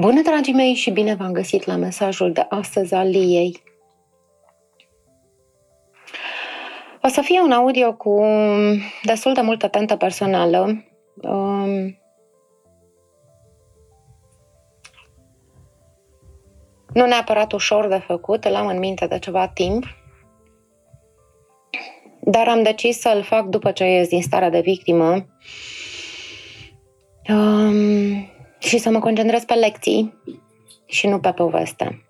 [0.00, 3.62] Bună, dragii mei, și bine v-am găsit la mesajul de astăzi al Liei.
[7.02, 8.24] O să fie un audio cu
[9.02, 10.84] destul de multă tentă personală.
[11.14, 11.98] Um,
[16.92, 19.84] nu neapărat ușor de făcut, îl am în minte de ceva timp,
[22.20, 25.26] dar am decis să-l fac după ce ies din starea de victimă
[27.28, 30.14] um, și să mă concentrez pe lecții
[30.86, 32.04] și nu pe poveste.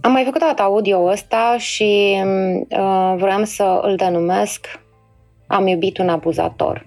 [0.00, 4.82] Am mai făcut dată audio ăsta și uh, vreau să îl denumesc
[5.52, 6.86] Am iubit un abuzator.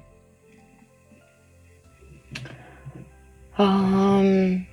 [3.58, 4.68] Um,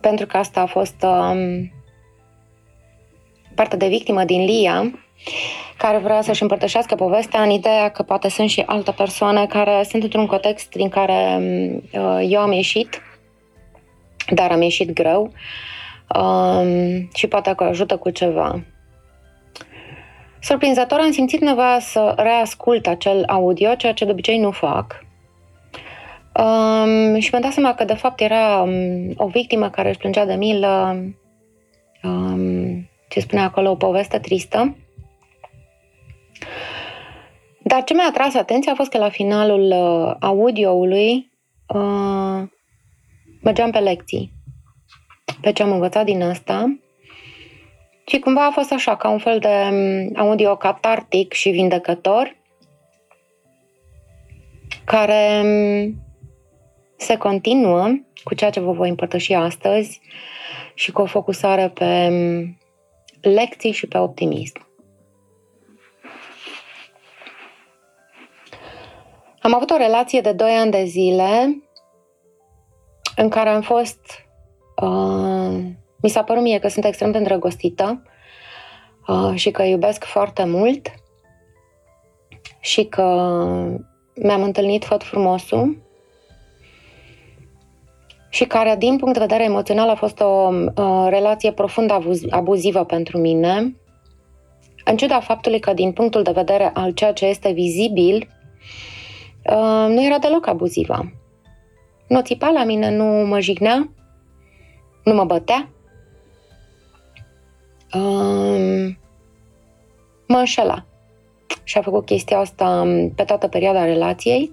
[0.00, 1.72] pentru că asta a fost um,
[3.54, 5.07] parte de victimă din Lia,
[5.76, 10.02] care vrea să-și împărtășească povestea în ideea că poate sunt și alte persoane care sunt
[10.02, 11.40] într-un context din care
[11.92, 13.02] uh, eu am ieșit,
[14.30, 15.32] dar am ieșit greu
[16.16, 18.62] um, și poate că ajută cu ceva.
[20.40, 25.06] Surprinzător am simțit nevoia să reascult acel audio, ceea ce de obicei nu fac.
[26.38, 30.24] Um, și mi-am dat seama că de fapt era um, o victimă care își plângea
[30.24, 31.04] de milă,
[32.02, 34.76] um, ce spunea acolo, o poveste tristă.
[37.62, 41.30] Dar ce mi-a atras atenția a fost că la finalul uh, audioului
[41.66, 42.42] uh,
[43.42, 44.32] mergeam pe lecții,
[45.40, 46.78] pe ce am învățat din asta
[48.08, 52.36] și cumva a fost așa, ca un fel de um, audio catartic și vindecător,
[54.84, 55.94] care um,
[56.96, 57.88] se continuă
[58.24, 60.00] cu ceea ce vă voi împărtăși astăzi
[60.74, 62.58] și cu o focusare pe um,
[63.20, 64.67] lecții și pe optimism.
[69.48, 71.62] Am avut o relație de 2 ani de zile
[73.16, 74.00] în care am fost.
[74.82, 75.58] Uh,
[76.02, 78.02] mi s-a părut mie că sunt extrem de îndrăgostită
[79.06, 80.88] uh, și că iubesc foarte mult
[82.60, 83.02] și că
[84.14, 85.82] mi-am întâlnit făt frumosul
[88.28, 91.92] și care, din punct de vedere emoțional, a fost o uh, relație profund
[92.30, 93.76] abuzivă pentru mine,
[94.84, 98.36] în ciuda faptului că, din punctul de vedere al ceea ce este vizibil, uh,
[99.88, 101.12] nu era deloc abuzivă.
[102.08, 103.90] Nu țipa la mine, nu mă jignea,
[105.04, 105.68] nu mă bătea,
[107.94, 108.94] uh,
[110.26, 110.86] mă înșela.
[111.64, 114.52] Și a făcut chestia asta pe toată perioada relației.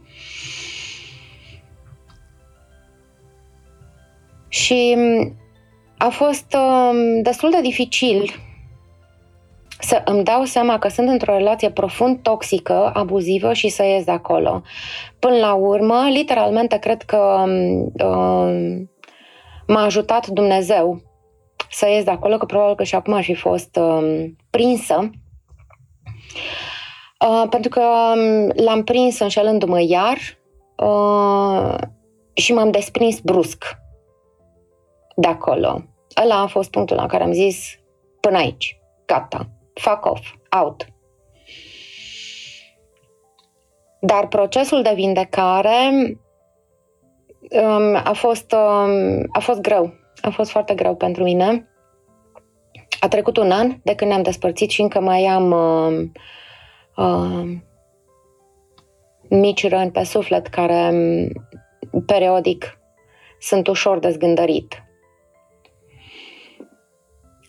[4.47, 4.97] Și
[5.97, 8.31] a fost uh, destul de dificil
[9.80, 14.12] să îmi dau seama că sunt într-o relație profund toxică, abuzivă și să ies de
[14.12, 14.62] acolo.
[15.19, 17.44] Până la urmă, literalmente, cred că
[17.94, 18.81] uh,
[19.68, 21.02] m-a ajutat Dumnezeu
[21.69, 25.09] să ies de acolo, că probabil că și acum ar fi fost uh, prinsă.
[27.19, 27.81] Uh, pentru că
[28.53, 30.18] l-am prins înșelându-mă iar
[30.78, 31.75] uh,
[32.34, 33.64] și m-am desprins brusc
[35.16, 35.84] de acolo.
[36.24, 37.80] Ăla a fost punctul la care am zis
[38.19, 39.50] până aici, gata,
[39.81, 40.86] fuck off, out.
[44.00, 45.90] Dar procesul de vindecare
[47.50, 49.94] um, a, fost, um, a fost greu.
[50.22, 51.69] A fost foarte greu pentru mine.
[53.00, 56.09] A trecut un an de când ne-am despărțit și încă mai am uh,
[56.96, 57.58] uh,
[59.30, 60.90] mici răni pe suflet care
[61.91, 62.80] um, periodic
[63.40, 64.84] sunt ușor de zgândărit.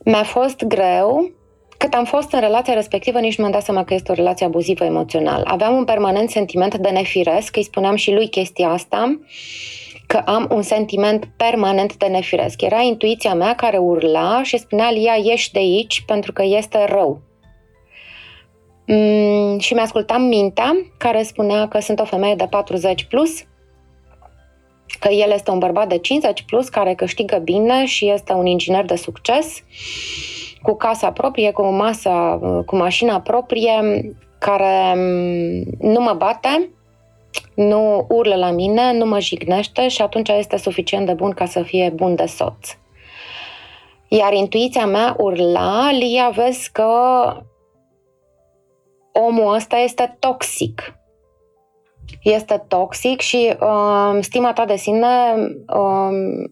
[0.04, 1.30] Mi-a fost greu,
[1.78, 4.46] cât am fost în relația respectivă, nici nu mi-am dat seama că este o relație
[4.46, 5.42] abuzivă emoțional.
[5.44, 9.20] Aveam un permanent sentiment de nefiresc, îi spuneam și lui chestia asta,
[10.06, 12.62] că am un sentiment permanent de nefiresc.
[12.62, 17.20] Era intuiția mea care urla și spunea, Lia, ieși de aici pentru că este rău.
[18.86, 23.42] Mm, și mi-ascultam mintea care spunea că sunt o femeie de 40 plus,
[24.98, 28.84] că el este un bărbat de 50 plus care câștigă bine și este un inginer
[28.84, 29.62] de succes,
[30.66, 34.00] cu casa proprie, cu masa, cu mașina proprie,
[34.38, 36.70] care mm, nu mă bate,
[37.54, 41.62] nu urlă la mine, nu mă jignește și atunci este suficient de bun ca să
[41.62, 42.76] fie bun de soț.
[44.08, 46.90] Iar intuiția mea urla, Lia, vezi că
[49.12, 50.96] omul ăsta este toxic
[52.22, 55.06] este toxic și um, stima ta de sine
[55.74, 56.50] um,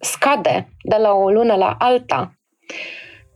[0.00, 2.35] scade de la o lună la alta.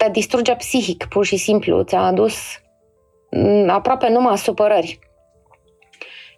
[0.00, 1.82] Te distruge psihic, pur și simplu.
[1.82, 2.34] Ți-a adus
[3.30, 4.98] mm, aproape numai supărări.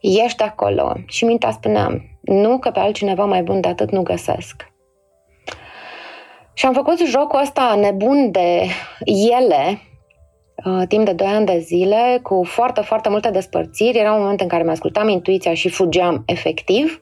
[0.00, 0.94] Ești acolo.
[1.06, 4.72] Și mintea spunea, nu că pe altcineva mai bun de atât nu găsesc.
[6.52, 8.66] Și am făcut jocul ăsta nebun de
[9.04, 9.78] ele,
[10.64, 13.98] uh, timp de 2 ani de zile, cu foarte, foarte multe despărțiri.
[13.98, 17.00] Era un moment în care mi-ascultam intuiția și fugeam efectiv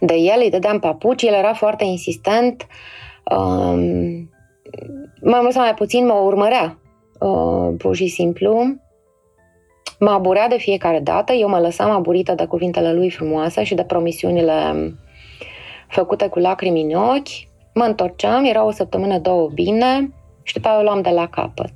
[0.00, 2.66] de el, îi dădeam papuci, el era foarte insistent,
[3.24, 4.30] um,
[5.20, 6.78] mai mult sau mai puțin mă urmărea,
[7.18, 8.76] uh, pur și simplu.
[9.98, 13.84] Mă aburea de fiecare dată, eu mă lăsam aburită de cuvintele lui frumoase și de
[13.84, 14.54] promisiunile
[15.88, 17.50] făcute cu lacrimi în ochi.
[17.74, 21.72] Mă întorceam, era o săptămână, două bine și după aia o luam de la capăt.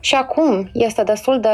[0.00, 1.48] Și acum este destul de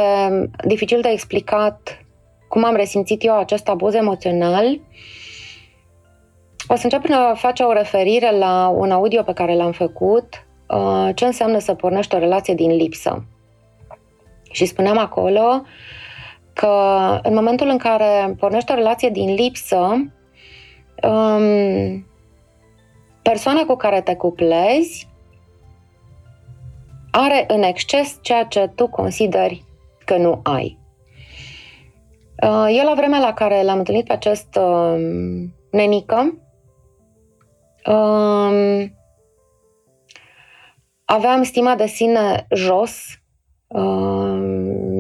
[0.67, 2.05] dificil de explicat
[2.49, 4.81] cum am resimțit eu acest abuz emoțional.
[6.71, 10.47] O să încep prin a face o referire la un audio pe care l-am făcut,
[10.67, 13.25] uh, ce înseamnă să pornești o relație din lipsă.
[14.51, 15.63] Și spuneam acolo
[16.53, 16.69] că
[17.23, 19.79] în momentul în care pornești o relație din lipsă,
[21.03, 22.07] um,
[23.23, 25.09] persoana cu care te cuplezi
[27.11, 29.65] are în exces ceea ce tu consideri
[30.05, 30.79] că nu ai.
[32.43, 34.95] Uh, eu la vremea la care l-am întâlnit pe acest uh,
[35.71, 36.39] nenică,
[37.89, 38.85] uh,
[41.05, 43.01] aveam stima de sine jos.
[43.67, 44.39] Uh,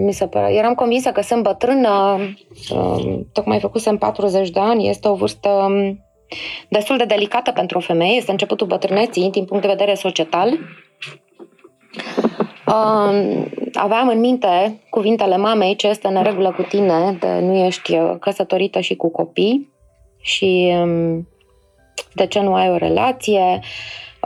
[0.05, 0.55] mi se pare.
[0.55, 2.19] Eram convinsă că sunt bătrână,
[2.71, 6.05] uh, tocmai făcusem 40 de ani, este o vârstă um,
[6.69, 10.59] destul de delicată pentru o femeie, este începutul bătrâneții din punct de vedere societal.
[12.67, 17.95] Uh, aveam în minte cuvintele mamei ce este în regulă cu tine, de nu ești
[17.95, 19.73] uh, căsătorită și cu copii
[20.21, 21.29] și um,
[22.13, 23.61] de ce nu ai o relație,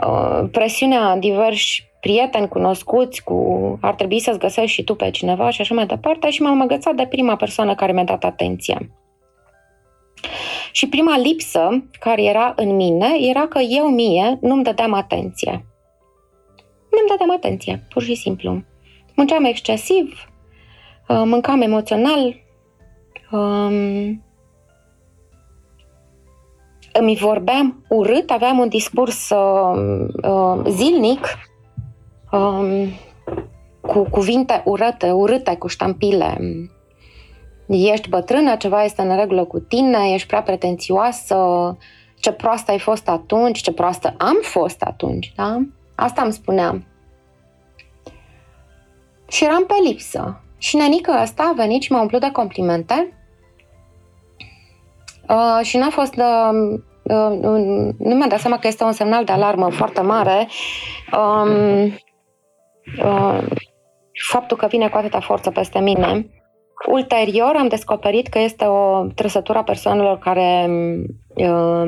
[0.07, 3.37] uh, presiunea diversi prieteni cunoscuți cu
[3.81, 6.95] ar trebui să-ți găsești și tu pe cineva și așa mai departe și m-am agățat
[6.95, 8.91] de prima persoană care mi-a dat atenție.
[10.71, 15.65] Și prima lipsă care era în mine era că eu mie nu-mi dădeam atenție.
[16.91, 18.61] Nu-mi dădeam atenție, pur și simplu.
[19.15, 20.29] Munceam excesiv,
[21.07, 22.35] uh, mâncam emoțional,
[23.31, 24.23] um,
[26.93, 31.27] îmi vorbeam urât, aveam un discurs uh, uh, zilnic
[32.31, 32.87] um,
[33.81, 36.37] cu cuvinte urâte, urâte, cu ștampile.
[37.67, 41.37] Ești bătrână, ceva este în regulă cu tine, ești prea pretențioasă,
[42.19, 45.57] ce proastă ai fost atunci, ce proastă am fost atunci, da?
[45.95, 46.85] Asta îmi spuneam.
[49.27, 50.41] Și eram pe lipsă.
[50.57, 53.22] Și nenică asta a venit și m-a umplut de complimente.
[55.29, 57.37] Uh, și n-a fost uh, uh,
[57.97, 60.47] nu mi-am dat seama că este un semnal de alarmă foarte mare.
[61.17, 61.83] Um,
[63.03, 63.43] uh,
[64.29, 66.27] faptul că vine cu atâta forță peste mine.
[66.87, 70.69] Ulterior am descoperit că este o trăsătură a persoanelor care
[71.35, 71.83] uh,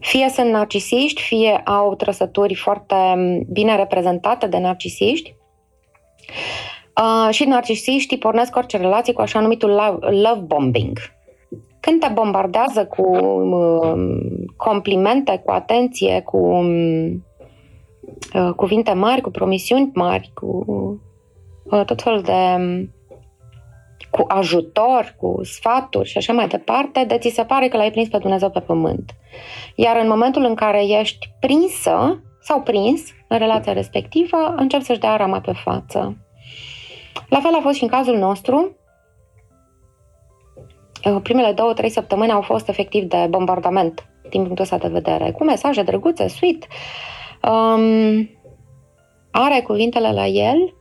[0.00, 2.94] fie sunt narcisiști, fie au trăsături foarte
[3.52, 5.34] bine reprezentate de narcisiști.
[7.00, 10.98] Uh, și narcisiștii pornesc orice relație cu așa numitul love, love bombing.
[11.82, 13.92] Când te bombardează cu uh,
[14.56, 16.38] complimente, cu atenție, cu
[18.34, 20.64] uh, cuvinte mari, cu promisiuni mari, cu
[21.64, 22.56] uh, tot felul de
[24.10, 28.08] cu ajutor, cu sfaturi și așa mai departe, de ți se pare că l-ai prins
[28.08, 29.14] pe Dumnezeu pe pământ.
[29.74, 35.16] Iar în momentul în care ești prinsă sau prins în relația respectivă, încep să-și dea
[35.16, 36.16] rama pe față.
[37.28, 38.76] La fel a fost și în cazul nostru.
[41.22, 45.44] Primele două, trei săptămâni au fost efectiv de bombardament din punctul ăsta de vedere, cu
[45.44, 46.66] mesaje drăguțe, sweet.
[47.42, 48.30] Um,
[49.30, 50.74] are cuvintele la el.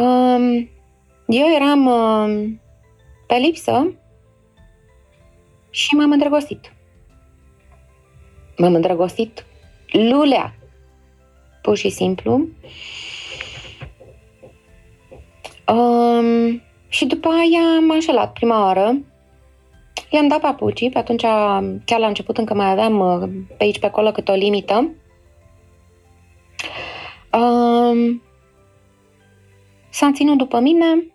[0.00, 0.70] Um,
[1.26, 2.60] eu eram um,
[3.26, 3.94] pe lipsă
[5.70, 6.72] și m-am îndrăgostit.
[8.56, 9.46] M-am îndrăgostit
[9.92, 10.54] lulea,
[11.62, 12.48] pur și simplu.
[15.66, 18.98] Um, și după aia m-am înșelat prima oară.
[20.10, 21.22] I-am dat papucii, pe atunci,
[21.84, 24.94] chiar la început, încă mai aveam uh, pe aici, pe acolo, câte o limită.
[27.32, 28.22] Um,
[29.90, 31.06] s-a ținut după mine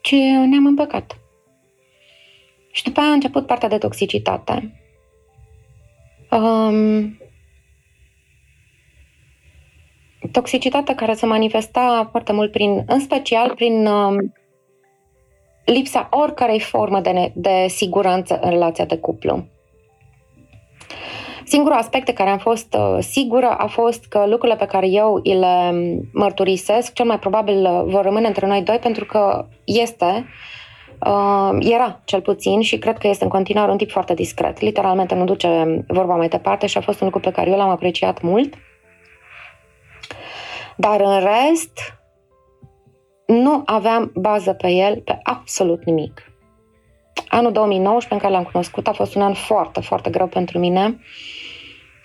[0.00, 0.16] și
[0.48, 1.18] ne-am împăcat.
[2.70, 4.82] Și după aia a început partea de toxicitate.
[6.30, 7.18] Um,
[10.32, 14.32] toxicitatea care se manifesta foarte mult prin, în special prin um,
[15.64, 19.44] lipsa oricărei formă de, ne, de siguranță în relația de cuplu.
[21.44, 25.20] Singurul aspect de care am fost uh, sigură a fost că lucrurile pe care eu
[25.22, 25.72] le
[26.12, 30.26] mărturisesc, cel mai probabil uh, vor rămâne între noi doi, pentru că este,
[31.06, 34.60] uh, era cel puțin și cred că este în continuare un tip foarte discret.
[34.60, 37.68] Literalmente nu duce vorba mai departe și a fost un lucru pe care eu l-am
[37.68, 38.54] apreciat mult.
[40.80, 41.78] Dar în rest,
[43.26, 46.22] nu aveam bază pe el, pe absolut nimic.
[47.28, 51.00] Anul 2019 în care l-am cunoscut a fost un an foarte, foarte greu pentru mine,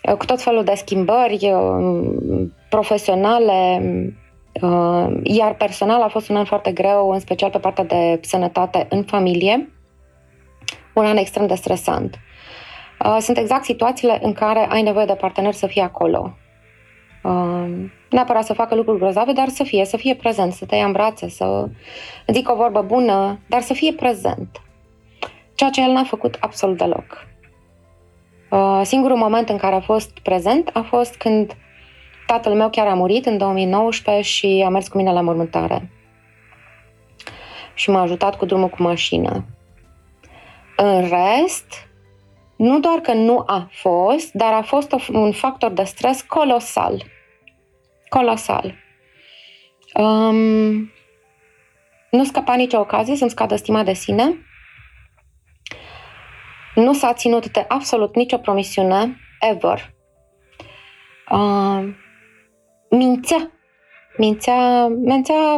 [0.03, 3.82] uh, cu tot felul de schimbări uh, profesionale,
[4.62, 8.86] uh, iar personal a fost un an foarte greu, în special pe partea de sănătate
[8.89, 9.74] în familie,
[10.94, 12.18] un an extrem de stresant.
[13.20, 16.38] Sunt exact situațiile în care ai nevoie de partener să fie acolo.
[18.13, 20.91] Neapărat să facă lucruri grozave, dar să fie, să fie prezent, să te ia în
[20.91, 21.67] brațe, să
[22.27, 24.62] zic o vorbă bună, dar să fie prezent
[25.55, 27.27] ceea ce el n-a făcut absolut deloc.
[28.50, 31.58] Uh, singurul moment în care a fost prezent a fost când
[32.27, 35.91] tatăl meu chiar a murit în 2019 și a mers cu mine la mormântare.
[37.74, 39.46] Și m-a ajutat cu drumul cu mașină.
[40.75, 41.88] În rest,
[42.55, 47.03] nu doar că nu a fost, dar a fost un factor de stres colosal.
[48.13, 48.74] Colosal.
[49.93, 50.91] Um,
[52.12, 54.38] nu scăpa nicio ocazie să-mi scadă stima de sine
[56.75, 59.17] nu s-a ținut de absolut nicio promisiune,
[59.51, 59.93] ever.
[61.32, 61.93] Uh,
[62.89, 63.51] mințea.
[64.17, 65.58] Mințea, mințea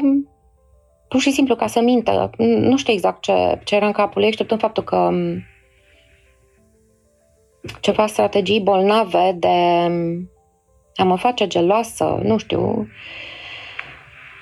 [1.07, 2.29] pur și simplu ca să mintă.
[2.37, 5.43] Nu știu exact ce, ce era în capul ei, exceptând faptul că um,
[7.79, 9.87] ceva strategii bolnave de
[10.95, 12.87] a mă face geloasă, nu știu,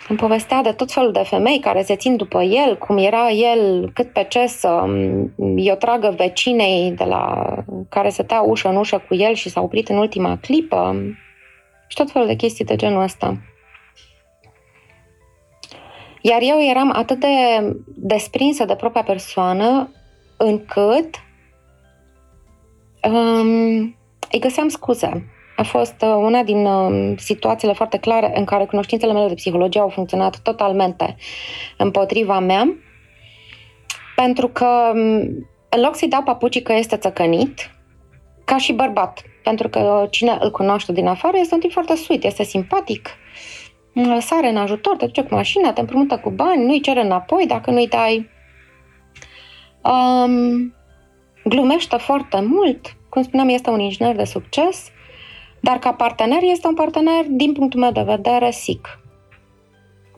[0.08, 3.92] îmi povestea de tot felul de femei care se țin după el, cum era el
[3.94, 4.86] cât pe ce să
[5.56, 7.56] i-o tragă vecinei de la
[7.90, 10.96] care tea ușă în ușă cu el și s-a oprit în ultima clipă.
[11.88, 13.38] Și tot felul de chestii de genul ăsta.
[16.22, 17.28] Iar eu eram atât de
[17.86, 19.92] desprinsă de propria persoană
[20.38, 21.16] încât
[23.04, 23.96] um,
[24.32, 29.14] îi găseam scuze a fost uh, una din um, situațiile foarte clare în care cunoștințele
[29.14, 31.16] mele de psihologie au funcționat totalmente
[31.78, 32.76] împotriva mea,
[34.16, 35.00] pentru că um,
[35.70, 37.72] în loc să-i dau papucii că este țăcănit,
[38.46, 42.24] ca și bărbat, pentru că cine îl cunoaște din afară este un tip foarte sweet,
[42.24, 43.10] este simpatic,
[44.20, 47.72] sare în ajutor, te duce cu mașina, te împrumută cu bani, nu-i cere înapoi dacă
[47.72, 48.30] nu-i dai.
[49.82, 50.74] Um,
[51.44, 54.92] glumește foarte mult, cum spuneam, este un inginer de succes,
[55.64, 59.00] dar ca partener este un partener, din punctul meu de vedere, sic.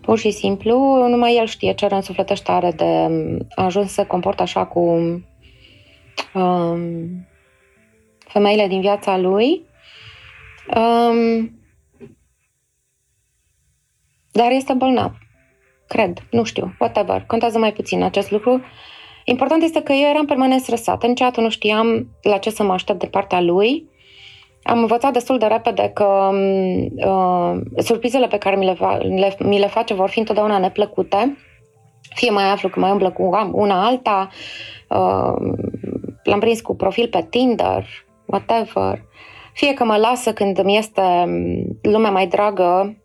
[0.02, 3.08] Pur și simplu, numai el știe ce rănsufletește are de
[3.56, 4.80] a ajuns să se comportă așa cu
[6.34, 7.28] um,
[8.28, 9.66] femeile din viața lui.
[10.75, 11.60] Um,
[14.32, 15.14] dar este bolnav.
[15.88, 17.24] Cred, nu știu, whatever.
[17.28, 18.62] Contează mai puțin acest lucru.
[19.25, 21.08] Important este că eu eram permanent stresată.
[21.08, 23.94] Niciodată nu știam la ce să mă aștept de partea lui.
[24.67, 26.29] Am învățat destul de repede că
[27.05, 31.38] uh, surprizele pe care mi le, fa- le, mi le face vor fi întotdeauna neplăcute.
[32.13, 34.29] Fie mai aflu că mai umblă cu una alta,
[34.89, 35.34] uh,
[36.24, 37.86] l-am prins cu profil pe Tinder,
[38.25, 39.01] whatever.
[39.53, 41.01] Fie că mă lasă când îmi este
[41.81, 42.98] lumea mai dragă,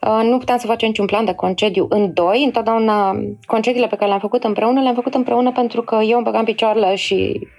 [0.00, 2.42] uh, nu puteam să facem niciun plan de concediu în doi.
[2.44, 6.44] Întotdeauna concediile pe care le-am făcut împreună, le-am făcut împreună pentru că eu îmi băgam
[6.44, 7.57] picioarele și uh,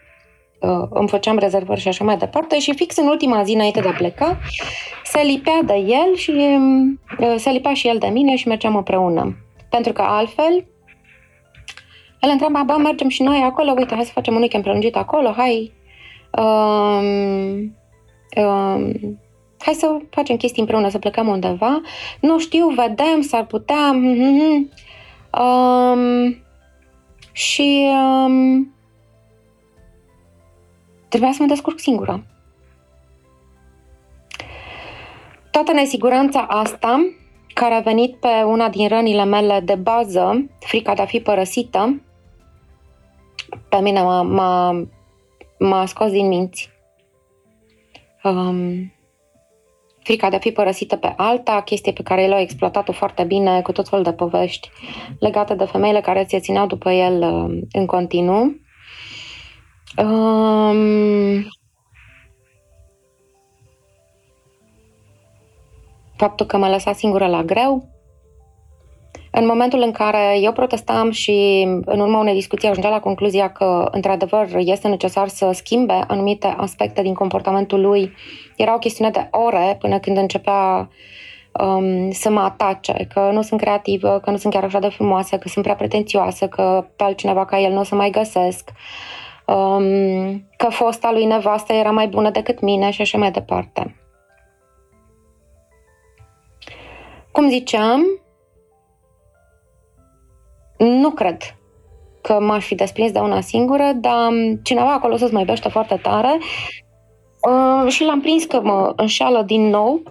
[0.89, 3.92] îmi făceam rezervări și așa mai departe și fix în ultima zi înainte de a
[3.92, 4.38] pleca
[5.04, 6.32] se lipea de el și
[7.20, 9.38] uh, se lipea și el de mine și mergeam împreună.
[9.70, 10.66] Pentru că altfel
[12.20, 15.34] el întreba, ba, mergem și noi acolo, uite, hai să facem un weekend prelungit acolo,
[15.38, 15.72] hai
[16.32, 17.06] um,
[18.44, 19.20] um,
[19.58, 21.82] hai să facem chestii împreună, să plecăm undeva.
[22.20, 23.92] Nu știu, vedem, s-ar putea.
[25.42, 26.38] Um,
[27.32, 27.88] și
[28.25, 28.74] um,
[31.10, 32.24] Trebuia să mă descurc singură.
[35.51, 37.13] Toată nesiguranța asta,
[37.54, 42.01] care a venit pe una din rănile mele de bază, frica de a fi părăsită,
[43.70, 44.88] pe mine m-a, m-a,
[45.60, 46.70] m-a scos din minți.
[48.24, 48.94] Um,
[50.04, 53.62] frica de a fi părăsită pe alta, chestie pe care el a exploatat-o foarte bine
[53.62, 54.70] cu tot felul de povești
[55.20, 58.56] legate de femeile care se țineau după el uh, în continuu.
[60.03, 61.48] Um,
[66.15, 67.88] faptul că m-a lăsat singură la greu,
[69.32, 73.88] În momentul în care eu protestam și în urma unei discuții ajungea la concluzia că,
[73.91, 78.13] într-adevăr, este necesar să schimbe anumite aspecte din comportamentul lui,
[78.58, 80.89] era o chestiune de ore până când începea
[81.51, 85.38] um, să mă atace, că nu sunt creativă, că nu sunt chiar așa de frumoasă,
[85.38, 88.72] că sunt prea pretențioasă, că pe altcineva ca el nu o să mai găsesc,
[89.53, 93.96] um, că fosta lui nevastă era mai bună decât mine și așa mai departe.
[97.32, 98.01] Cum ziceam,
[100.77, 101.41] nu cred
[102.22, 104.29] că m-aș fi desprins de una singură, dar
[104.63, 106.38] cineva acolo sus mă iubește foarte tare
[107.50, 110.03] uh, și l-am prins că mă înșală din nou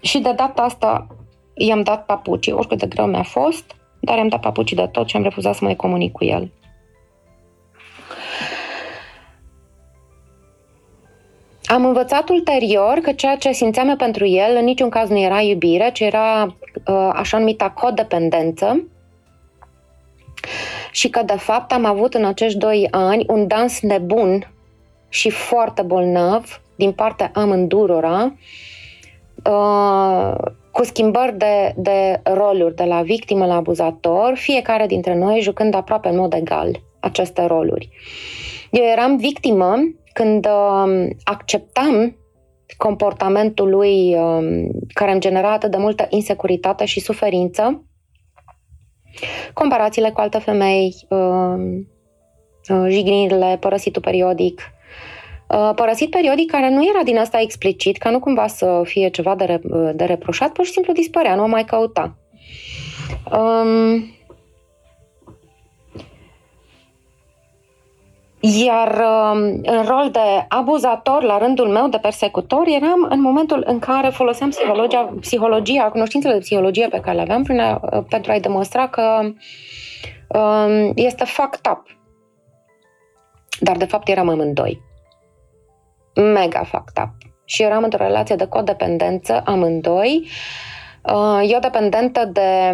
[0.00, 1.06] și de data asta
[1.54, 5.16] i-am dat papucii, oricât de greu mi-a fost, dar i-am dat papucii de tot și
[5.16, 6.52] am refuzat să mai comunic cu el.
[11.66, 15.40] Am învățat ulterior că ceea ce simțeam eu pentru el în niciun caz nu era
[15.40, 18.88] iubire, ci era uh, așa numita codependență
[20.90, 24.52] și că de fapt am avut în acești doi ani un dans nebun
[25.08, 28.34] și foarte bolnav din partea amândurora
[29.44, 30.34] uh,
[30.70, 36.08] cu schimbări de, de roluri de la victimă la abuzator, fiecare dintre noi jucând aproape
[36.08, 37.88] în mod egal aceste roluri.
[38.70, 39.76] Eu eram victimă
[40.16, 42.16] când uh, acceptam
[42.76, 47.84] comportamentul lui uh, care îmi genera atât de multă insecuritate și suferință,
[49.52, 51.54] comparațiile cu alte femei, uh,
[52.68, 54.60] uh, jignirile, părăsitul periodic,
[55.48, 59.34] uh, părăsit periodic care nu era din asta explicit, ca nu cumva să fie ceva
[59.34, 62.16] de, re- de reproșat, pur și simplu dispărea, nu o mai căuta.
[63.32, 64.15] Um,
[68.40, 73.78] Iar um, în rol de abuzator, la rândul meu, de persecutor, eram în momentul în
[73.78, 78.30] care foloseam psihologia, psihologia cunoștințele de psihologie pe care le aveam prin a, uh, pentru
[78.30, 79.20] a-i demonstra că
[80.28, 81.82] um, este fucked up.
[83.60, 84.82] Dar, de fapt, eram amândoi.
[86.14, 87.32] Mega fucked up.
[87.44, 90.28] Și eram într-o relație de codependență amândoi.
[91.02, 92.70] Uh, eu dependentă de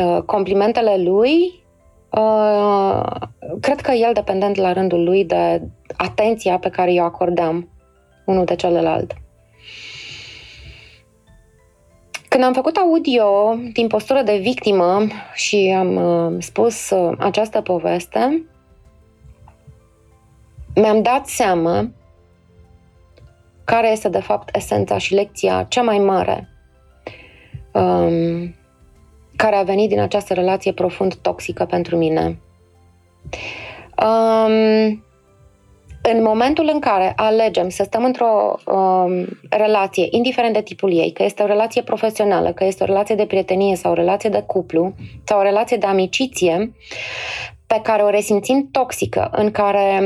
[0.00, 1.59] uh, complimentele lui
[2.10, 3.02] Uh,
[3.60, 5.62] cred că el dependent la rândul lui de
[5.96, 7.68] atenția pe care eu acordam
[8.24, 9.14] unul de celălalt.
[12.28, 18.44] Când am făcut audio din postură de victimă și am uh, spus uh, această poveste,
[20.74, 21.90] mi-am dat seama
[23.64, 26.48] care este de fapt esența și lecția cea mai mare
[27.72, 28.54] um,
[29.42, 32.40] care a venit din această relație profund toxică pentru mine.
[34.02, 35.04] Um,
[36.02, 41.22] în momentul în care alegem să stăm într-o um, relație, indiferent de tipul ei, că
[41.22, 44.94] este o relație profesională, că este o relație de prietenie sau o relație de cuplu
[45.24, 46.72] sau o relație de amiciție,
[47.66, 50.00] pe care o resimțim toxică, în care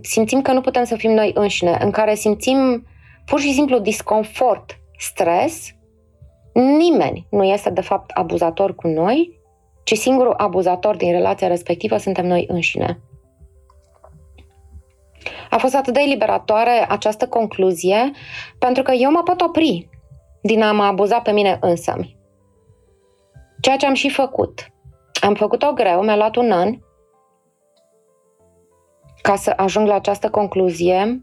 [0.00, 2.86] simțim că nu putem să fim noi înșine, în care simțim
[3.24, 5.74] pur și simplu disconfort, stres,
[6.54, 9.40] Nimeni nu este de fapt abuzator cu noi,
[9.84, 13.00] ci singurul abuzator din relația respectivă suntem noi înșine.
[15.50, 18.10] A fost atât de eliberatoare această concluzie,
[18.58, 19.88] pentru că eu mă pot opri
[20.42, 22.16] din a mă abuza pe mine însămi.
[23.60, 24.72] Ceea ce am și făcut.
[25.20, 26.78] Am făcut-o greu, mi-a luat un an
[29.22, 31.22] ca să ajung la această concluzie,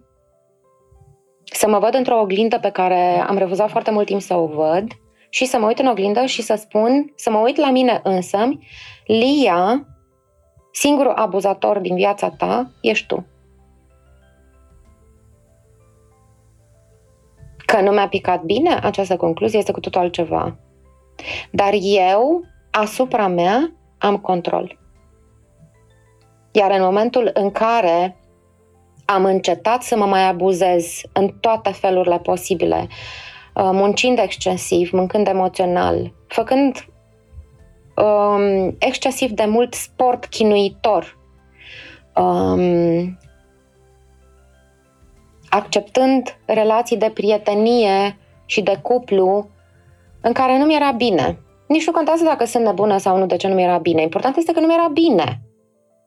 [1.44, 4.84] să mă văd într-o oglindă pe care am refuzat foarte mult timp să o văd
[5.34, 8.50] și să mă uit în oglindă și să spun, să mă uit la mine însă,
[9.06, 9.88] Lia,
[10.72, 13.26] singurul abuzator din viața ta, ești tu.
[17.66, 20.58] Că nu mi-a picat bine, această concluzie este cu totul altceva.
[21.52, 24.80] Dar eu, asupra mea, am control.
[26.52, 28.18] Iar în momentul în care
[29.06, 36.14] am încetat să mă mai abuzez în toate felurile posibile, Uh, muncind excesiv, mâncând emoțional,
[36.28, 36.86] făcând
[37.96, 41.18] um, excesiv de mult sport chinuitor,
[42.16, 43.18] um,
[45.50, 49.50] acceptând relații de prietenie și de cuplu
[50.22, 51.40] în care nu mi-era bine.
[51.68, 54.02] Nici nu contează dacă sunt nebună sau nu, de ce nu mi-era bine.
[54.02, 55.42] Important este că nu mi-era bine.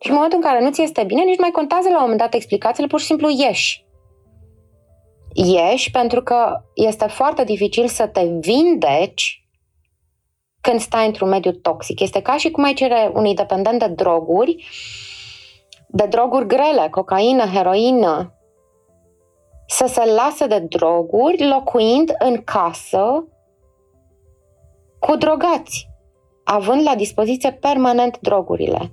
[0.00, 2.00] Și în momentul în care nu ți este bine, nici nu mai contează la un
[2.00, 3.83] moment dat explicațiile, pur și simplu ieși
[5.34, 9.44] ieși pentru că este foarte dificil să te vindeci
[10.60, 12.00] când stai într-un mediu toxic.
[12.00, 14.66] Este ca și cum ai cere unui dependent de droguri,
[15.88, 18.34] de droguri grele, cocaină, heroină,
[19.66, 23.28] să se lasă de droguri locuind în casă
[24.98, 25.92] cu drogați.
[26.44, 28.90] având la dispoziție permanent drogurile.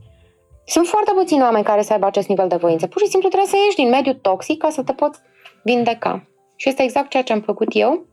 [0.66, 2.88] Sunt foarte puțini oameni care să aibă acest nivel de voință.
[2.88, 5.20] Pur și simplu trebuie să ieși din mediul toxic ca să te poți
[5.64, 6.31] vindeca.
[6.62, 8.06] Și este exact ceea ce am făcut eu.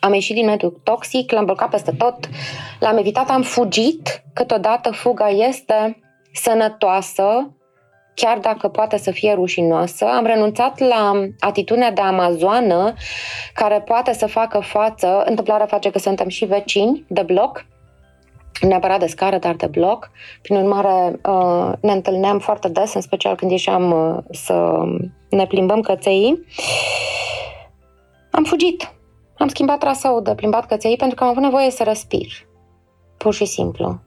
[0.00, 2.16] Am ieșit din mediul toxic, l-am blocat peste tot,
[2.80, 4.22] l-am evitat, am fugit.
[4.32, 6.00] Câteodată fuga este
[6.32, 7.50] sănătoasă,
[8.14, 10.04] chiar dacă poate să fie rușinoasă.
[10.04, 12.94] Am renunțat la atitudinea de amazoană
[13.54, 17.64] care poate să facă față, întâmplarea face că suntem și vecini de bloc,
[18.60, 20.10] neapărat de scară, dar de bloc.
[20.42, 24.82] Prin urmare, uh, ne întâlneam foarte des, în special când ieșeam uh, să
[25.30, 26.44] ne plimbăm căței.
[28.42, 28.94] Am fugit.
[29.38, 32.28] Am schimbat traseul de plimbat căței pentru că am avut nevoie să respir.
[33.16, 34.00] Pur și simplu.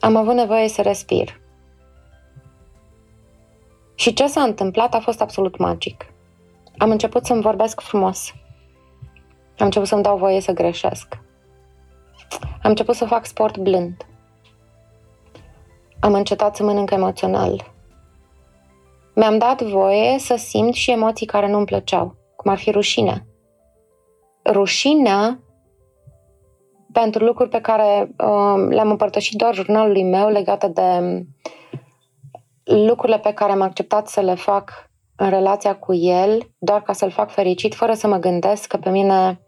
[0.00, 1.40] Am avut nevoie să respir.
[3.94, 6.06] Și ce s-a întâmplat a fost absolut magic.
[6.78, 8.32] Am început să-mi vorbesc frumos.
[9.58, 11.18] Am început să-mi dau voie să greșesc.
[12.42, 14.06] Am început să fac sport blând.
[16.00, 17.72] Am încetat să mănânc emoțional.
[19.14, 23.26] Mi-am dat voie să simt și emoții care nu-mi plăceau, cum ar fi rușinea.
[24.52, 25.40] Rușinea
[26.92, 31.22] pentru lucruri pe care uh, le-am împărtășit doar jurnalului meu legate de
[32.64, 37.10] lucrurile pe care am acceptat să le fac în relația cu el, doar ca să-l
[37.10, 39.40] fac fericit, fără să mă gândesc că pe mine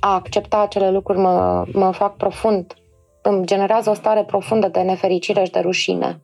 [0.00, 2.74] a accepta acele lucruri mă, mă fac profund,
[3.22, 6.20] îmi generează o stare profundă de nefericire și de rușine.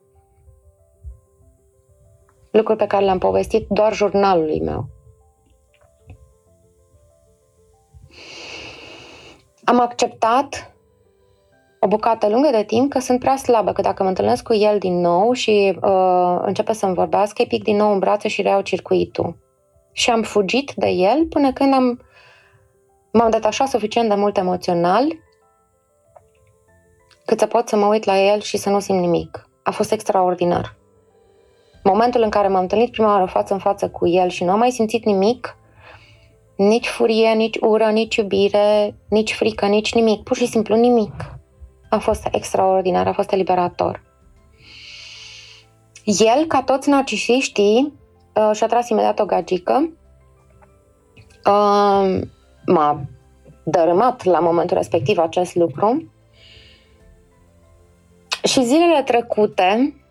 [2.50, 4.88] Lucruri pe care le-am povestit doar jurnalului meu.
[9.64, 10.74] Am acceptat
[11.80, 14.78] o bucată lungă de timp că sunt prea slabă, că dacă mă întâlnesc cu el
[14.78, 18.60] din nou și uh, începe să-mi vorbească, îi pic din nou în brațe și reiau
[18.60, 19.36] circuitul.
[19.92, 22.00] Și am fugit de el până când am
[23.12, 25.04] m-am detașat suficient de mult emoțional
[27.24, 29.48] cât să pot să mă uit la el și să nu simt nimic.
[29.62, 30.76] A fost extraordinar.
[31.82, 34.58] Momentul în care m-am întâlnit prima oară față în față cu el și nu am
[34.58, 35.56] mai simțit nimic,
[36.56, 41.14] nici furie, nici ură, nici iubire, nici frică, nici nimic, pur și simplu nimic.
[41.90, 44.02] A fost extraordinar, a fost eliberator.
[46.04, 47.92] El, ca toți narcisiștii,
[48.34, 49.92] uh, și-a tras imediat o gagică,
[51.44, 52.20] uh,
[52.66, 53.00] m-a
[53.64, 56.12] dărâmat la momentul respectiv acest lucru.
[58.44, 60.01] Și zilele trecute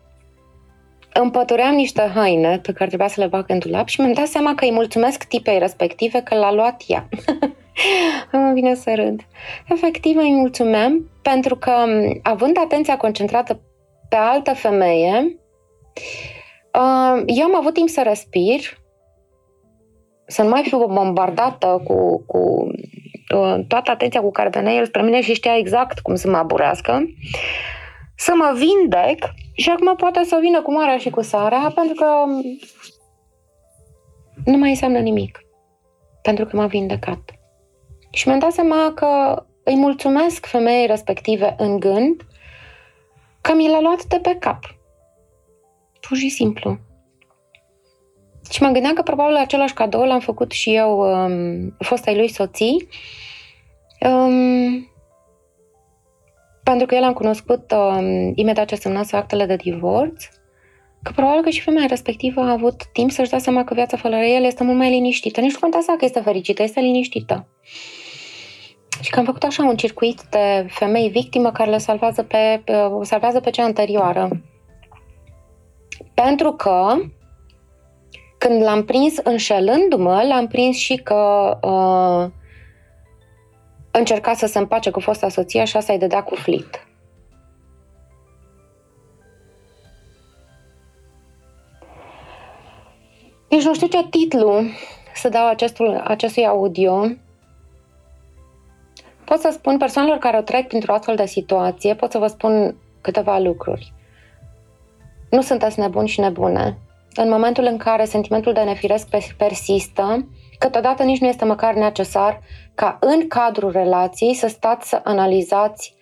[1.12, 4.54] împătuream niște haine pe care trebuia să le bag în dulap și mi-am dat seama
[4.54, 7.08] că îi mulțumesc tipei respective că l-a luat ea.
[8.32, 9.20] mă vine să râd.
[9.68, 11.72] Efectiv îi mulțumeam pentru că
[12.22, 13.60] având atenția concentrată
[14.08, 15.38] pe altă femeie,
[16.74, 18.60] uh, eu am avut timp să respir,
[20.26, 22.66] să nu mai fiu bombardată cu, cu
[23.34, 26.36] uh, toată atenția cu care venea el spre mine și știa exact cum să mă
[26.36, 27.04] aburească,
[28.24, 32.06] să mă vindec și acum poate să vină cu marea și cu sarea pentru că
[34.44, 35.40] nu mai înseamnă nimic.
[36.22, 37.20] Pentru că m-a vindecat.
[38.10, 42.22] Și mi-am dat seama că îi mulțumesc femeii respective în gând
[43.40, 44.58] că mi l-a luat de pe cap.
[46.00, 46.78] Pur și simplu.
[48.50, 52.88] Și mă gândeam că probabil același cadou l-am făcut și eu um, fostei lui soții.
[54.00, 54.91] Um,
[56.62, 60.24] pentru că el am cunoscut um, imediat ce semnase actele de divorț,
[61.02, 64.16] că probabil că și femeia respectivă a avut timp să-și dea seama că viața fără
[64.16, 65.40] el este mult mai liniștită.
[65.40, 67.46] Nici nu contează că este fericită, este liniștită.
[69.00, 72.62] Și că am făcut așa un circuit de femei victimă care le salvează pe,
[73.02, 74.28] salvează pe cea anterioară.
[76.14, 76.94] Pentru că
[78.38, 82.41] când l-am prins înșelându-mă, l-am prins și că uh,
[83.92, 86.86] încerca să se împace cu fosta soție și asta îi dădea cu flit.
[93.48, 94.62] Deci nu știu ce titlu
[95.14, 97.06] să dau acestul, acestui audio.
[99.24, 102.76] Pot să spun persoanelor care o trec printr-o astfel de situație, pot să vă spun
[103.00, 103.92] câteva lucruri.
[105.30, 106.78] Nu sunteți nebuni și nebune
[107.14, 110.28] în momentul în care sentimentul de nefiresc persistă,
[110.58, 112.40] câteodată nici nu este măcar necesar
[112.74, 115.94] ca în cadrul relației să stați să analizați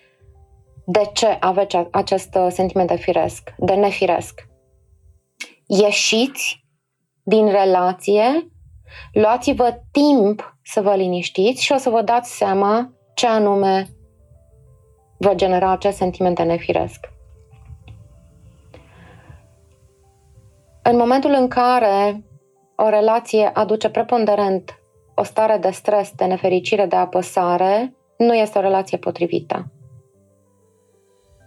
[0.86, 4.48] de ce aveți acest uh, sentiment de firesc, de nefiresc.
[5.66, 6.64] Ieșiți
[7.22, 8.50] din relație,
[9.12, 13.88] luați-vă timp să vă liniștiți și o să vă dați seama ce anume
[15.18, 17.08] vă genera acest sentiment de nefiresc.
[20.82, 22.24] În momentul în care
[22.76, 24.79] o relație aduce preponderent
[25.20, 29.72] o stare de stres, de nefericire, de apăsare, nu este o relație potrivită.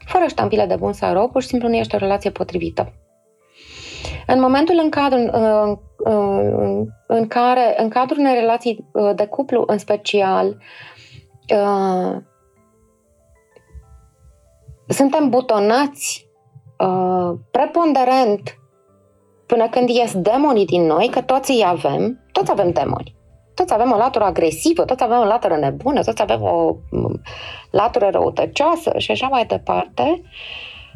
[0.06, 2.94] Fără ștampile de bun sau rău, pur și simplu nu este o relație potrivită.
[4.28, 9.64] În momentul în, cadru, în, în, în care, în cadrul unei relații uh, de cuplu
[9.68, 10.58] în special,
[11.54, 12.18] uh,
[14.88, 16.28] suntem butonați
[16.78, 18.58] uh, preponderent
[19.46, 23.22] până când ies demonii din noi, că toți îi avem, toți avem demoni.
[23.54, 26.76] Toți avem o latură agresivă, toți avem o latură nebună, toți avem o
[27.72, 30.22] latură răutăcioasă și așa mai departe.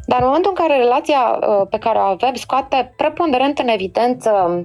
[0.06, 4.62] Dar în momentul în care relația uh, pe care o avem scoate preponderent în evidență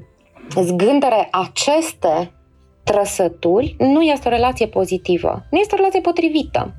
[0.56, 2.34] zgândere aceste
[2.84, 6.74] trăsături, nu este o relație pozitivă, nu este o relație potrivită.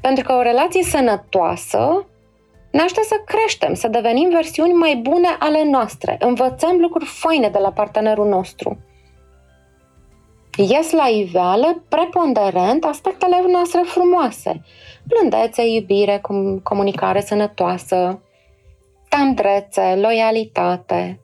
[0.00, 2.06] Pentru că o relație sănătoasă
[2.70, 6.16] ne ajută să creștem, să devenim versiuni mai bune ale noastre.
[6.20, 8.78] Învățăm lucruri faine de la partenerul nostru.
[10.56, 14.62] Ies la iveală, preponderent, aspectele noastre frumoase.
[15.04, 16.20] Blândețe, iubire,
[16.62, 18.22] comunicare sănătoasă,
[19.08, 21.20] tandrețe, loialitate,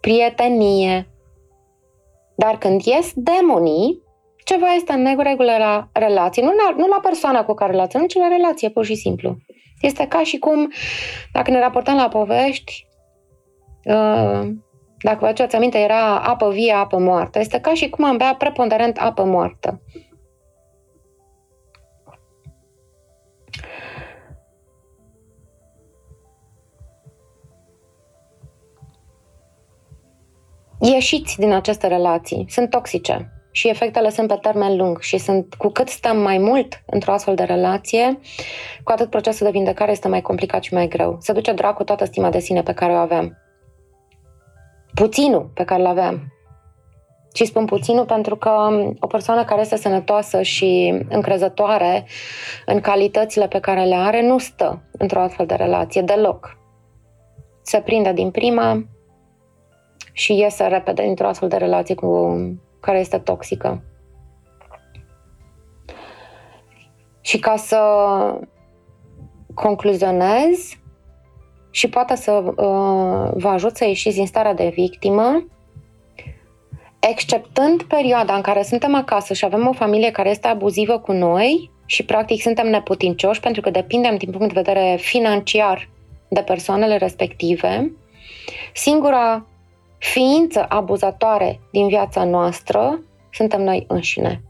[0.00, 1.08] prietenie.
[2.36, 4.02] Dar când ies demonii,
[4.44, 6.42] ceva este în neregulă la relație.
[6.42, 9.36] Nu la, nu la persoana cu care relaționăm, ci la relație, pur și simplu.
[9.80, 10.72] Este ca și cum,
[11.32, 12.86] dacă ne raportăm la povești,
[13.84, 14.48] uh,
[14.98, 17.38] dacă vă aduceți aminte, era apă vie, apă moartă.
[17.38, 19.80] Este ca și cum am bea preponderent apă moartă.
[30.80, 32.44] Ieșiți din aceste relații.
[32.48, 36.82] Sunt toxice și efectele sunt pe termen lung și sunt cu cât stăm mai mult
[36.86, 38.18] într-o astfel de relație,
[38.84, 41.16] cu atât procesul de vindecare este mai complicat și mai greu.
[41.20, 43.45] Se duce dracu toată stima de sine pe care o avem.
[44.96, 46.32] Puținul pe care îl aveam.
[47.34, 48.50] Și spun puținul pentru că
[49.00, 52.06] o persoană care este sănătoasă și încrezătoare
[52.66, 56.58] în calitățile pe care le are, nu stă într-o astfel de relație deloc.
[57.62, 58.84] Se prinde din prima
[60.12, 62.36] și iese repede dintr-o astfel de relație cu
[62.80, 63.82] care este toxică.
[67.20, 67.80] Și ca să
[69.54, 70.78] concluzionez
[71.76, 75.46] și poate să uh, vă ajut să ieșiți din starea de victimă,
[77.00, 81.70] exceptând perioada în care suntem acasă și avem o familie care este abuzivă cu noi
[81.86, 85.88] și practic suntem neputincioși pentru că depindem din punct de vedere financiar
[86.28, 87.92] de persoanele respective,
[88.74, 89.46] singura
[89.98, 93.00] ființă abuzatoare din viața noastră
[93.32, 94.42] suntem noi înșine.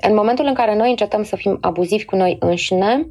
[0.00, 3.06] În momentul în care noi încetăm să fim abuzivi cu noi înșine,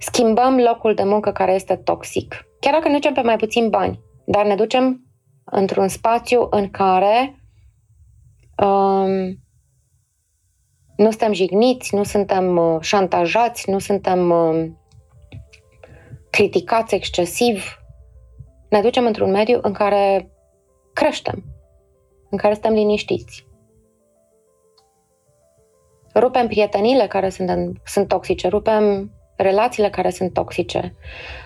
[0.00, 2.46] schimbăm locul de muncă care este toxic.
[2.60, 5.04] Chiar dacă ne ducem pe mai puțin bani, dar ne ducem
[5.44, 7.42] într-un spațiu în care
[8.62, 9.38] um,
[10.96, 14.66] nu suntem jigniți, nu suntem uh, șantajați, nu suntem uh,
[16.30, 17.78] criticați excesiv,
[18.68, 20.30] ne ducem într-un mediu în care
[20.92, 21.44] creștem,
[22.30, 23.48] în care suntem liniștiți.
[26.14, 30.94] Rupem prietenile care sunt, sunt toxice, rupem relațiile care sunt toxice.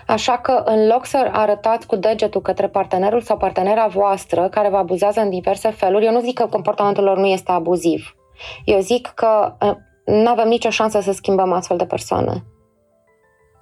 [0.07, 4.77] Așa că în loc să arătați cu degetul către partenerul sau partenera voastră care vă
[4.77, 8.15] abuzează în diverse feluri, eu nu zic că comportamentul lor nu este abuziv.
[8.65, 12.43] Eu zic că uh, nu avem nicio șansă să schimbăm astfel de persoane.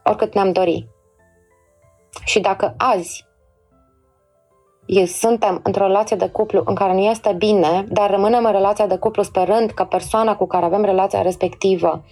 [0.03, 0.87] Oricât ne-am dori.
[2.25, 3.25] Și dacă azi
[5.05, 8.97] suntem într-o relație de cuplu în care nu este bine, dar rămânem în relația de
[8.97, 12.03] cuplu sperând că persoana cu care avem relația respectivă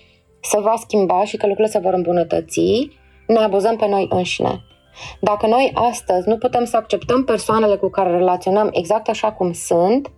[0.41, 2.89] se va schimba și că lucrurile se vor îmbunătăți,
[3.27, 4.63] ne abuzăm pe noi înșine.
[5.19, 10.11] Dacă noi astăzi nu putem să acceptăm persoanele cu care relaționăm exact așa cum sunt,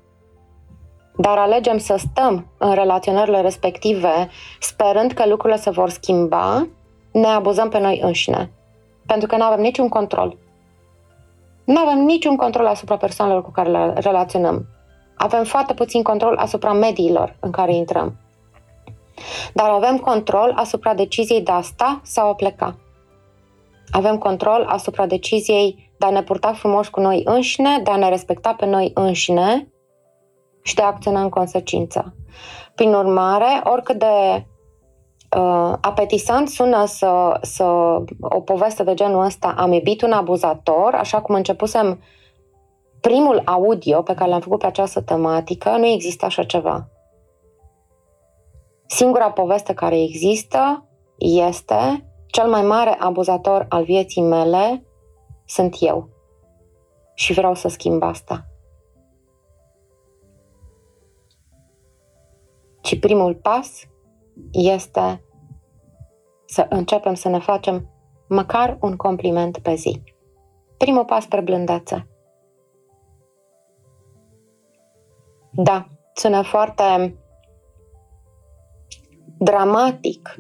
[1.18, 6.68] dar alegem să stăm în relaționările respective sperând că lucrurile se vor schimba,
[7.12, 8.52] ne abuzăm pe noi înșine.
[9.06, 10.38] Pentru că nu avem niciun control.
[11.64, 14.66] Nu avem niciun control asupra persoanelor cu care le relaționăm.
[15.16, 18.16] Avem foarte puțin control asupra mediilor în care intrăm.
[19.54, 22.76] Dar avem control asupra deciziei de a sta sau a pleca.
[23.92, 28.10] Avem control asupra deciziei de a ne purta frumos cu noi înșine, de a ne
[28.10, 29.68] respecta pe noi înșine
[30.62, 32.16] și de a acționa în consecință.
[32.76, 34.46] Prin urmare, oricât de
[35.38, 37.64] uh, apetisant sună să, să
[38.20, 42.00] o poveste de genul ăsta, am iubit un abuzator, așa cum începusem
[43.02, 46.88] primul audio pe care l-am făcut pe această tematică, nu există așa ceva.
[48.86, 54.86] Singura poveste care există este cel mai mare abuzator al vieții mele
[55.46, 56.10] sunt eu.
[57.14, 58.46] Și vreau să schimb asta.
[62.84, 63.88] Și primul pas
[64.52, 65.24] este
[66.46, 67.90] să începem să ne facem
[68.28, 70.02] măcar un compliment pe zi.
[70.78, 72.08] Primul pas spre blândețe.
[75.52, 77.18] Da, sună foarte
[79.44, 80.36] dramatic.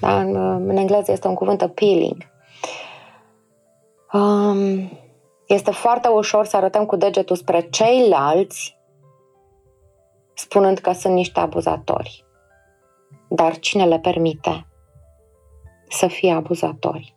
[0.00, 0.20] Da?
[0.20, 0.34] În,
[0.68, 2.28] în engleză este un cuvânt appealing.
[4.12, 4.90] Um,
[5.46, 8.78] este foarte ușor să arătăm cu degetul spre ceilalți
[10.34, 12.24] spunând că sunt niște abuzatori.
[13.28, 14.66] Dar cine le permite
[15.88, 17.16] să fie abuzatori?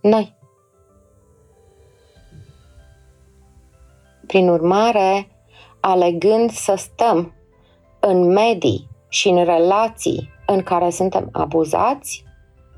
[0.00, 0.36] Noi.
[4.26, 5.28] Prin urmare,
[5.80, 7.34] alegând să stăm
[8.00, 12.24] în medii și în relații în care suntem abuzați,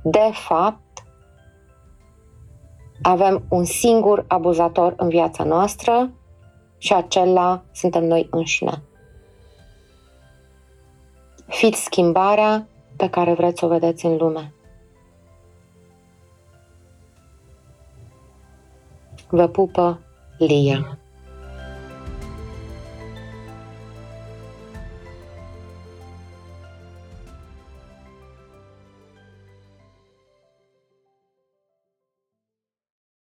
[0.03, 1.05] de fapt,
[3.03, 6.11] avem un singur abuzator în viața noastră
[6.79, 8.83] și acela suntem noi înșine.
[11.47, 14.55] Fiți schimbarea pe care vreți să o vedeți în lume.
[19.29, 20.01] Vă pupă
[20.39, 20.99] Lia.